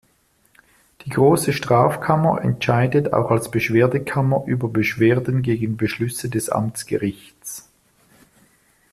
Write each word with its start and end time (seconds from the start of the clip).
Die 1.05 1.11
große 1.11 1.53
Strafkammer 1.53 2.41
entscheidet 2.41 3.13
auch 3.13 3.29
als 3.29 3.51
Beschwerdekammer 3.51 4.45
über 4.47 4.67
Beschwerden 4.67 5.43
gegen 5.43 5.77
Beschlüsse 5.77 6.27
des 6.27 6.49
Amtsgerichts. 6.49 7.69